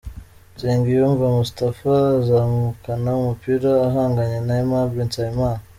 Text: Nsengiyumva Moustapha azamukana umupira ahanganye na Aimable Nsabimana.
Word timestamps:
Nsengiyumva 0.53 1.25
Moustapha 1.35 1.95
azamukana 2.19 3.09
umupira 3.21 3.69
ahanganye 3.87 4.37
na 4.45 4.53
Aimable 4.57 5.03
Nsabimana. 5.07 5.63